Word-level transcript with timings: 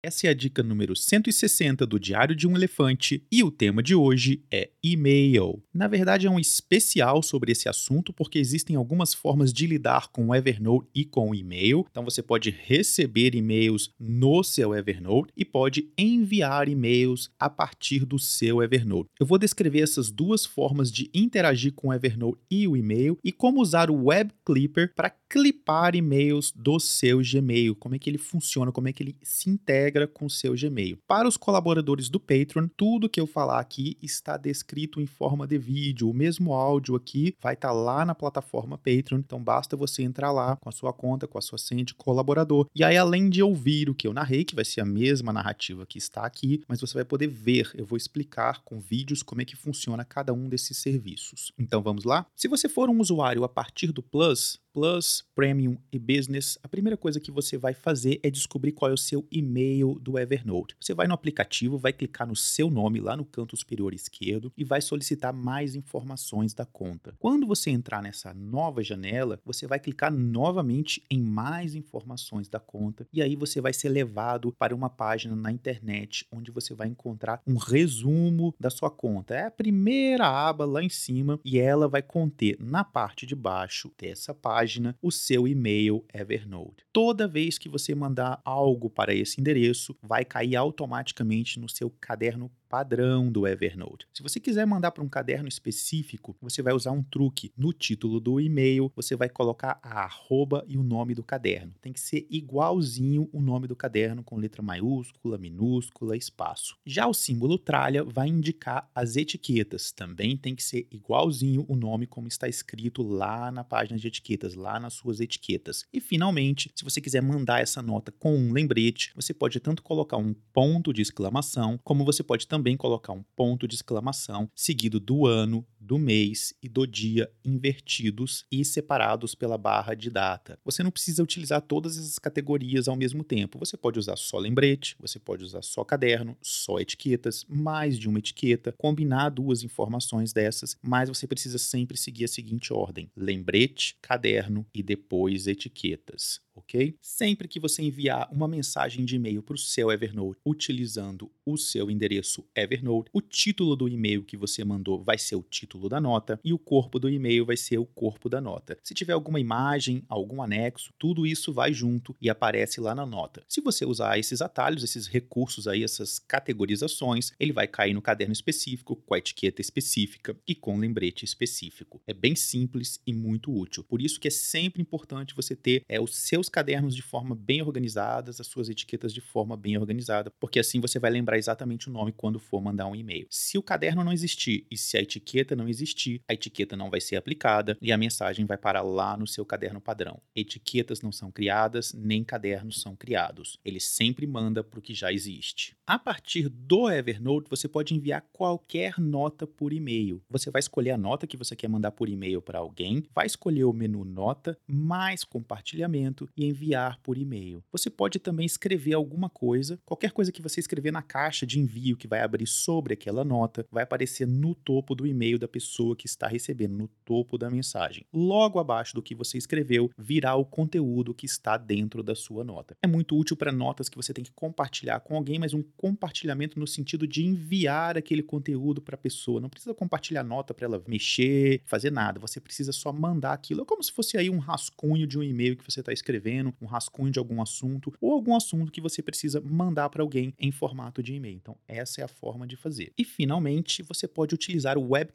Essa 0.00 0.28
é 0.28 0.30
a 0.30 0.34
dica 0.34 0.62
número 0.62 0.94
160 0.94 1.84
do 1.84 1.98
Diário 1.98 2.36
de 2.36 2.46
um 2.46 2.54
Elefante 2.54 3.26
e 3.32 3.42
o 3.42 3.50
tema 3.50 3.82
de 3.82 3.96
hoje 3.96 4.44
é 4.48 4.70
e-mail. 4.80 5.60
Na 5.74 5.88
verdade, 5.88 6.28
é 6.28 6.30
um 6.30 6.38
especial 6.38 7.20
sobre 7.20 7.50
esse 7.50 7.68
assunto 7.68 8.12
porque 8.12 8.38
existem 8.38 8.76
algumas 8.76 9.12
formas 9.12 9.52
de 9.52 9.66
lidar 9.66 10.12
com 10.12 10.28
o 10.28 10.34
Evernote 10.34 10.86
e 10.94 11.04
com 11.04 11.30
o 11.30 11.34
e-mail. 11.34 11.84
Então 11.90 12.04
você 12.04 12.22
pode 12.22 12.48
receber 12.48 13.34
e-mails 13.34 13.90
no 13.98 14.44
seu 14.44 14.72
Evernote 14.72 15.32
e 15.36 15.44
pode 15.44 15.90
enviar 15.98 16.68
e-mails 16.68 17.28
a 17.36 17.50
partir 17.50 18.04
do 18.04 18.20
seu 18.20 18.62
Evernote. 18.62 19.10
Eu 19.18 19.26
vou 19.26 19.36
descrever 19.36 19.80
essas 19.80 20.12
duas 20.12 20.46
formas 20.46 20.92
de 20.92 21.10
interagir 21.12 21.72
com 21.72 21.88
o 21.88 21.92
Evernote 21.92 22.38
e 22.48 22.68
o 22.68 22.76
e-mail 22.76 23.18
e 23.24 23.32
como 23.32 23.60
usar 23.60 23.90
o 23.90 24.04
Web 24.04 24.32
Clipper 24.46 24.92
para 24.94 25.10
clipar 25.10 25.96
e-mails 25.96 26.52
do 26.54 26.78
seu 26.78 27.20
Gmail, 27.20 27.74
como 27.74 27.96
é 27.96 27.98
que 27.98 28.08
ele 28.08 28.16
funciona, 28.16 28.70
como 28.70 28.86
é 28.86 28.92
que 28.92 29.02
ele 29.02 29.16
se 29.24 29.50
integra 29.50 29.87
integra 29.88 30.06
com 30.06 30.28
seu 30.28 30.54
Gmail. 30.54 30.98
Para 31.06 31.26
os 31.26 31.36
colaboradores 31.36 32.10
do 32.10 32.20
Patreon, 32.20 32.68
tudo 32.76 33.08
que 33.08 33.20
eu 33.20 33.26
falar 33.26 33.58
aqui 33.58 33.96
está 34.02 34.36
descrito 34.36 35.00
em 35.00 35.06
forma 35.06 35.46
de 35.46 35.56
vídeo. 35.56 36.10
O 36.10 36.14
mesmo 36.14 36.52
áudio 36.52 36.94
aqui 36.94 37.34
vai 37.40 37.54
estar 37.54 37.68
tá 37.68 37.74
lá 37.74 38.04
na 38.04 38.14
plataforma 38.14 38.76
Patreon, 38.76 39.18
então 39.18 39.42
basta 39.42 39.76
você 39.76 40.02
entrar 40.02 40.30
lá 40.30 40.56
com 40.56 40.68
a 40.68 40.72
sua 40.72 40.92
conta, 40.92 41.26
com 41.26 41.38
a 41.38 41.40
sua 41.40 41.58
senha 41.58 41.84
de 41.84 41.94
colaborador. 41.94 42.66
E 42.74 42.84
aí, 42.84 42.96
além 42.96 43.30
de 43.30 43.42
ouvir 43.42 43.88
o 43.88 43.94
que 43.94 44.06
eu 44.06 44.12
narrei, 44.12 44.44
que 44.44 44.54
vai 44.54 44.64
ser 44.64 44.82
a 44.82 44.84
mesma 44.84 45.32
narrativa 45.32 45.86
que 45.86 45.98
está 45.98 46.24
aqui, 46.24 46.62
mas 46.68 46.80
você 46.80 46.94
vai 46.94 47.04
poder 47.04 47.28
ver, 47.28 47.70
eu 47.74 47.86
vou 47.86 47.96
explicar 47.96 48.62
com 48.64 48.78
vídeos 48.78 49.22
como 49.22 49.40
é 49.40 49.44
que 49.44 49.56
funciona 49.56 50.04
cada 50.04 50.32
um 50.32 50.48
desses 50.48 50.76
serviços. 50.78 51.52
Então 51.58 51.82
vamos 51.82 52.04
lá? 52.04 52.26
Se 52.36 52.48
você 52.48 52.68
for 52.68 52.90
um 52.90 53.00
usuário 53.00 53.44
a 53.44 53.48
partir 53.48 53.92
do 53.92 54.02
Plus, 54.02 54.60
Plus, 54.78 55.24
Premium 55.34 55.76
e 55.92 55.98
Business, 55.98 56.56
a 56.62 56.68
primeira 56.68 56.96
coisa 56.96 57.18
que 57.18 57.32
você 57.32 57.58
vai 57.58 57.74
fazer 57.74 58.20
é 58.22 58.30
descobrir 58.30 58.70
qual 58.70 58.88
é 58.88 58.94
o 58.94 58.96
seu 58.96 59.26
e-mail 59.28 59.98
do 60.00 60.16
Evernote. 60.16 60.76
Você 60.80 60.94
vai 60.94 61.08
no 61.08 61.14
aplicativo, 61.14 61.76
vai 61.76 61.92
clicar 61.92 62.28
no 62.28 62.36
seu 62.36 62.70
nome 62.70 63.00
lá 63.00 63.16
no 63.16 63.24
canto 63.24 63.56
superior 63.56 63.92
esquerdo 63.92 64.52
e 64.56 64.62
vai 64.62 64.80
solicitar 64.80 65.32
mais 65.32 65.74
informações 65.74 66.54
da 66.54 66.64
conta. 66.64 67.12
Quando 67.18 67.44
você 67.44 67.70
entrar 67.70 68.00
nessa 68.00 68.32
nova 68.32 68.80
janela, 68.80 69.40
você 69.44 69.66
vai 69.66 69.80
clicar 69.80 70.12
novamente 70.12 71.02
em 71.10 71.20
mais 71.20 71.74
informações 71.74 72.48
da 72.48 72.60
conta 72.60 73.04
e 73.12 73.20
aí 73.20 73.34
você 73.34 73.60
vai 73.60 73.72
ser 73.72 73.88
levado 73.88 74.54
para 74.56 74.76
uma 74.76 74.88
página 74.88 75.34
na 75.34 75.50
internet 75.50 76.24
onde 76.30 76.52
você 76.52 76.72
vai 76.72 76.86
encontrar 76.86 77.42
um 77.44 77.56
resumo 77.56 78.54
da 78.60 78.70
sua 78.70 78.92
conta. 78.92 79.34
É 79.34 79.46
a 79.46 79.50
primeira 79.50 80.28
aba 80.28 80.64
lá 80.64 80.84
em 80.84 80.88
cima 80.88 81.40
e 81.44 81.58
ela 81.58 81.88
vai 81.88 82.00
conter 82.00 82.56
na 82.60 82.84
parte 82.84 83.26
de 83.26 83.34
baixo 83.34 83.92
dessa 83.98 84.32
página 84.32 84.67
página 84.68 84.94
o 85.00 85.10
seu 85.10 85.48
e-mail 85.48 86.04
Evernote. 86.12 86.84
Toda 86.92 87.26
vez 87.26 87.56
que 87.56 87.70
você 87.70 87.94
mandar 87.94 88.38
algo 88.44 88.90
para 88.90 89.14
esse 89.14 89.40
endereço, 89.40 89.96
vai 90.02 90.26
cair 90.26 90.56
automaticamente 90.56 91.58
no 91.58 91.70
seu 91.70 91.90
caderno 91.98 92.50
padrão 92.68 93.32
do 93.32 93.46
Evernote. 93.46 94.06
Se 94.12 94.22
você 94.22 94.38
quiser 94.38 94.66
mandar 94.66 94.90
para 94.90 95.02
um 95.02 95.08
caderno 95.08 95.48
específico, 95.48 96.36
você 96.40 96.62
vai 96.62 96.74
usar 96.74 96.92
um 96.92 97.02
truque. 97.02 97.52
No 97.56 97.72
título 97.72 98.20
do 98.20 98.38
e-mail, 98.40 98.92
você 98.94 99.16
vai 99.16 99.28
colocar 99.28 99.80
a 99.82 100.02
arroba 100.02 100.64
e 100.68 100.76
o 100.76 100.82
nome 100.82 101.14
do 101.14 101.24
caderno. 101.24 101.74
Tem 101.80 101.92
que 101.92 102.00
ser 102.00 102.26
igualzinho 102.30 103.28
o 103.32 103.40
nome 103.40 103.66
do 103.66 103.74
caderno, 103.74 104.22
com 104.22 104.36
letra 104.36 104.62
maiúscula, 104.62 105.38
minúscula, 105.38 106.16
espaço. 106.16 106.76
Já 106.84 107.06
o 107.06 107.14
símbolo 107.14 107.58
tralha 107.58 108.04
vai 108.04 108.28
indicar 108.28 108.90
as 108.94 109.16
etiquetas. 109.16 109.90
Também 109.90 110.36
tem 110.36 110.54
que 110.54 110.62
ser 110.62 110.86
igualzinho 110.90 111.64
o 111.68 111.74
nome 111.74 112.06
como 112.06 112.28
está 112.28 112.48
escrito 112.48 113.02
lá 113.02 113.50
na 113.50 113.64
página 113.64 113.98
de 113.98 114.06
etiquetas, 114.06 114.54
lá 114.54 114.78
nas 114.78 114.94
suas 114.94 115.20
etiquetas. 115.20 115.84
E 115.92 116.00
finalmente, 116.00 116.70
se 116.74 116.84
você 116.84 117.00
quiser 117.00 117.22
mandar 117.22 117.62
essa 117.62 117.80
nota 117.80 118.12
com 118.12 118.36
um 118.36 118.52
lembrete, 118.52 119.12
você 119.14 119.32
pode 119.32 119.58
tanto 119.58 119.82
colocar 119.82 120.18
um 120.18 120.34
ponto 120.52 120.92
de 120.92 121.00
exclamação, 121.00 121.78
como 121.82 122.04
você 122.04 122.22
pode 122.22 122.46
também 122.46 122.57
também 122.58 122.76
colocar 122.76 123.12
um 123.12 123.22
ponto 123.36 123.68
de 123.68 123.76
exclamação 123.76 124.50
seguido 124.54 124.98
do 124.98 125.26
ano, 125.26 125.64
do 125.88 125.98
mês 125.98 126.52
e 126.62 126.68
do 126.68 126.86
dia 126.86 127.32
invertidos 127.42 128.44
e 128.52 128.62
separados 128.62 129.34
pela 129.34 129.56
barra 129.56 129.94
de 129.94 130.10
data. 130.10 130.58
Você 130.62 130.82
não 130.82 130.90
precisa 130.90 131.22
utilizar 131.22 131.62
todas 131.62 131.96
essas 131.96 132.18
categorias 132.18 132.88
ao 132.88 132.94
mesmo 132.94 133.24
tempo. 133.24 133.58
Você 133.58 133.74
pode 133.74 133.98
usar 133.98 134.16
só 134.16 134.36
lembrete, 134.38 134.94
você 135.00 135.18
pode 135.18 135.42
usar 135.42 135.62
só 135.62 135.82
caderno, 135.82 136.36
só 136.42 136.78
etiquetas, 136.78 137.42
mais 137.48 137.98
de 137.98 138.06
uma 138.06 138.18
etiqueta, 138.18 138.74
combinar 138.76 139.30
duas 139.30 139.62
informações 139.62 140.30
dessas, 140.30 140.76
mas 140.82 141.08
você 141.08 141.26
precisa 141.26 141.56
sempre 141.56 141.96
seguir 141.96 142.26
a 142.26 142.28
seguinte 142.28 142.70
ordem: 142.70 143.10
lembrete, 143.16 143.96
caderno 144.02 144.66
e 144.74 144.82
depois 144.82 145.46
etiquetas 145.46 146.42
ok? 146.58 146.96
Sempre 147.00 147.48
que 147.48 147.60
você 147.60 147.82
enviar 147.82 148.28
uma 148.32 148.48
mensagem 148.48 149.04
de 149.04 149.16
e-mail 149.16 149.42
para 149.42 149.54
o 149.54 149.58
seu 149.58 149.90
Evernote 149.90 150.40
utilizando 150.44 151.30
o 151.46 151.56
seu 151.56 151.90
endereço 151.90 152.44
Evernote, 152.54 153.10
o 153.12 153.20
título 153.20 153.76
do 153.76 153.88
e-mail 153.88 154.24
que 154.24 154.36
você 154.36 154.64
mandou 154.64 155.02
vai 155.02 155.16
ser 155.16 155.36
o 155.36 155.42
título 155.42 155.77
da 155.86 156.00
nota 156.00 156.40
e 156.42 156.54
o 156.54 156.58
corpo 156.58 156.98
do 156.98 157.10
e-mail 157.10 157.44
vai 157.44 157.58
ser 157.58 157.76
o 157.76 157.84
corpo 157.84 158.26
da 158.30 158.40
nota. 158.40 158.78
Se 158.82 158.94
tiver 158.94 159.12
alguma 159.12 159.38
imagem, 159.38 160.02
algum 160.08 160.40
anexo, 160.40 160.94
tudo 160.98 161.26
isso 161.26 161.52
vai 161.52 161.74
junto 161.74 162.16
e 162.22 162.30
aparece 162.30 162.80
lá 162.80 162.94
na 162.94 163.04
nota. 163.04 163.42
Se 163.46 163.60
você 163.60 163.84
usar 163.84 164.18
esses 164.18 164.40
atalhos, 164.40 164.82
esses 164.82 165.06
recursos 165.06 165.68
aí, 165.68 165.84
essas 165.84 166.18
categorizações, 166.18 167.32
ele 167.38 167.52
vai 167.52 167.66
cair 167.66 167.92
no 167.92 168.00
caderno 168.00 168.32
específico, 168.32 168.96
com 168.96 169.12
a 169.12 169.18
etiqueta 169.18 169.60
específica 169.60 170.34
e 170.48 170.54
com 170.54 170.78
lembrete 170.78 171.26
específico. 171.26 172.00
É 172.06 172.14
bem 172.14 172.34
simples 172.34 172.98
e 173.06 173.12
muito 173.12 173.54
útil. 173.54 173.84
Por 173.84 174.00
isso 174.00 174.18
que 174.18 174.28
é 174.28 174.30
sempre 174.30 174.80
importante 174.80 175.34
você 175.34 175.54
ter 175.54 175.84
é, 175.86 176.00
os 176.00 176.16
seus 176.16 176.38
seus 176.38 176.48
cadernos 176.48 176.94
de 176.94 177.02
forma 177.02 177.34
bem 177.34 177.60
organizadas, 177.62 178.40
as 178.40 178.46
suas 178.46 178.68
etiquetas 178.68 179.12
de 179.12 179.20
forma 179.20 179.56
bem 179.56 179.76
organizada, 179.76 180.30
porque 180.38 180.60
assim 180.60 180.80
você 180.80 180.96
vai 180.98 181.10
lembrar 181.10 181.36
exatamente 181.36 181.88
o 181.88 181.92
nome 181.92 182.12
quando 182.12 182.38
for 182.38 182.62
mandar 182.62 182.86
um 182.86 182.94
e-mail. 182.94 183.26
Se 183.28 183.58
o 183.58 183.62
caderno 183.62 184.04
não 184.04 184.12
existir 184.12 184.64
e 184.70 184.78
se 184.78 184.96
a 184.96 185.00
etiqueta 185.00 185.56
não 185.56 185.67
existir, 185.70 186.22
a 186.28 186.34
etiqueta 186.34 186.76
não 186.76 186.90
vai 186.90 187.00
ser 187.00 187.16
aplicada 187.16 187.76
e 187.80 187.92
a 187.92 187.98
mensagem 187.98 188.46
vai 188.46 188.56
parar 188.56 188.82
lá 188.82 189.16
no 189.16 189.26
seu 189.26 189.44
caderno 189.44 189.80
padrão. 189.80 190.20
Etiquetas 190.34 191.00
não 191.00 191.12
são 191.12 191.30
criadas, 191.30 191.92
nem 191.92 192.24
cadernos 192.24 192.80
são 192.80 192.96
criados. 192.96 193.58
Ele 193.64 193.80
sempre 193.80 194.26
manda 194.26 194.62
para 194.62 194.78
o 194.78 194.82
que 194.82 194.94
já 194.94 195.12
existe. 195.12 195.76
A 195.86 195.98
partir 195.98 196.48
do 196.48 196.90
Evernote, 196.90 197.50
você 197.50 197.68
pode 197.68 197.94
enviar 197.94 198.24
qualquer 198.32 198.98
nota 198.98 199.46
por 199.46 199.72
e-mail. 199.72 200.22
Você 200.28 200.50
vai 200.50 200.60
escolher 200.60 200.92
a 200.92 200.98
nota 200.98 201.26
que 201.26 201.36
você 201.36 201.56
quer 201.56 201.68
mandar 201.68 201.92
por 201.92 202.08
e-mail 202.08 202.40
para 202.40 202.58
alguém, 202.58 203.04
vai 203.14 203.26
escolher 203.26 203.64
o 203.64 203.72
menu 203.72 204.04
nota, 204.04 204.58
mais 204.66 205.24
compartilhamento 205.24 206.28
e 206.36 206.44
enviar 206.46 206.98
por 207.02 207.16
e-mail. 207.16 207.62
Você 207.72 207.90
pode 207.90 208.18
também 208.18 208.46
escrever 208.46 208.94
alguma 208.94 209.28
coisa, 209.28 209.78
qualquer 209.84 210.12
coisa 210.12 210.32
que 210.32 210.42
você 210.42 210.60
escrever 210.60 210.92
na 210.92 211.02
caixa 211.02 211.46
de 211.46 211.58
envio 211.58 211.96
que 211.96 212.08
vai 212.08 212.20
abrir 212.20 212.46
sobre 212.46 212.94
aquela 212.94 213.24
nota, 213.24 213.66
vai 213.70 213.82
aparecer 213.82 214.26
no 214.26 214.54
topo 214.54 214.94
do 214.94 215.06
e-mail 215.06 215.38
da 215.38 215.48
pessoa 215.48 215.57
que 215.96 216.06
está 216.06 216.26
recebendo, 216.26 216.76
no 216.76 216.88
topo 217.04 217.38
da 217.38 217.50
mensagem. 217.50 218.04
Logo 218.12 218.58
abaixo 218.58 218.94
do 218.94 219.02
que 219.02 219.14
você 219.14 219.38
escreveu, 219.38 219.90
virá 219.96 220.34
o 220.34 220.44
conteúdo 220.44 221.14
que 221.14 221.26
está 221.26 221.56
dentro 221.56 222.02
da 222.02 222.14
sua 222.14 222.44
nota. 222.44 222.76
É 222.82 222.86
muito 222.86 223.16
útil 223.16 223.36
para 223.36 223.52
notas 223.52 223.88
que 223.88 223.96
você 223.96 224.12
tem 224.12 224.24
que 224.24 224.32
compartilhar 224.32 225.00
com 225.00 225.16
alguém, 225.16 225.38
mas 225.38 225.54
um 225.54 225.62
compartilhamento 225.76 226.58
no 226.58 226.66
sentido 226.66 227.06
de 227.06 227.24
enviar 227.24 227.96
aquele 227.96 228.22
conteúdo 228.22 228.80
para 228.80 228.94
a 228.94 228.98
pessoa. 228.98 229.40
Não 229.40 229.48
precisa 229.48 229.74
compartilhar 229.74 230.22
nota 230.22 230.52
para 230.52 230.66
ela 230.66 230.82
mexer, 230.86 231.62
fazer 231.64 231.90
nada. 231.90 232.20
Você 232.20 232.40
precisa 232.40 232.72
só 232.72 232.92
mandar 232.92 233.32
aquilo. 233.32 233.62
É 233.62 233.64
como 233.64 233.82
se 233.82 233.92
fosse 233.92 234.16
aí 234.16 234.28
um 234.30 234.38
rascunho 234.38 235.06
de 235.06 235.18
um 235.18 235.22
e-mail 235.22 235.56
que 235.56 235.64
você 235.64 235.80
está 235.80 235.92
escrevendo 235.92 236.54
um 236.60 236.66
rascunho 236.66 237.10
de 237.10 237.18
algum 237.18 237.40
assunto 237.40 237.92
ou 238.00 238.12
algum 238.12 238.34
assunto 238.34 238.72
que 238.72 238.80
você 238.80 239.02
precisa 239.02 239.40
mandar 239.40 239.88
para 239.88 240.02
alguém 240.02 240.34
em 240.38 240.50
formato 240.50 241.02
de 241.02 241.14
e-mail. 241.14 241.36
Então, 241.36 241.56
essa 241.66 242.00
é 242.00 242.04
a 242.04 242.08
forma 242.08 242.46
de 242.46 242.56
fazer. 242.56 242.92
E 242.98 243.04
finalmente, 243.04 243.82
você 243.82 244.06
pode 244.06 244.34
utilizar 244.34 244.78
o 244.78 244.90
Web 244.90 245.12